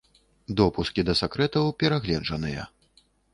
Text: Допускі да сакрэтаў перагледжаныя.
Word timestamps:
Допускі 0.59 1.05
да 1.09 1.15
сакрэтаў 1.21 1.69
перагледжаныя. 1.85 2.67